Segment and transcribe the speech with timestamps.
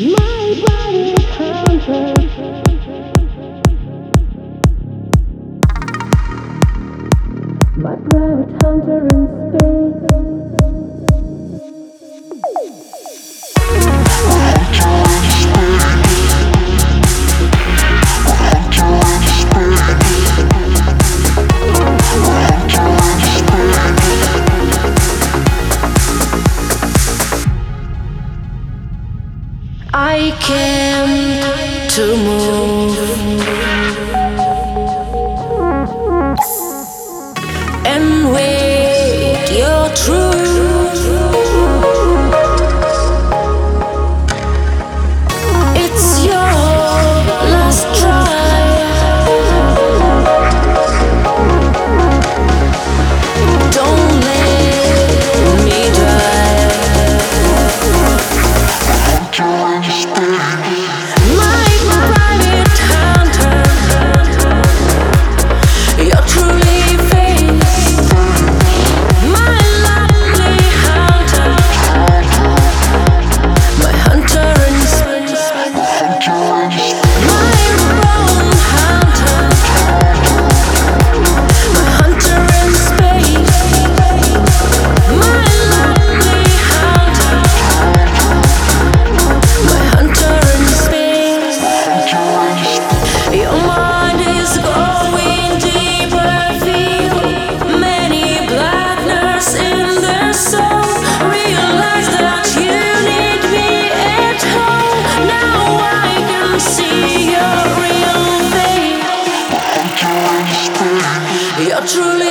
[0.00, 0.16] My
[8.08, 9.26] private hunter in
[9.58, 10.29] space.
[30.02, 33.69] I came to move
[111.86, 112.29] truly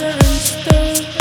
[0.00, 1.15] wither and stir.